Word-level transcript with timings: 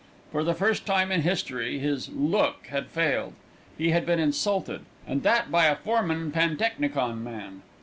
For 0.31 0.43
the 0.43 0.55
first 0.55 0.87
time 0.87 1.11
in 1.11 1.21
history 1.21 1.77
his 1.77 2.09
"look" 2.09 2.65
had 2.71 2.87
failed. 2.87 3.33
He 3.77 3.91
had 3.91 4.03
been 4.03 4.17
insulted, 4.17 4.81
and 5.05 5.21
that 5.21 5.51
by 5.51 5.67
a 5.67 5.75
foreman 5.75 6.31
pantechnicon 6.31 7.21
man. 7.23 7.61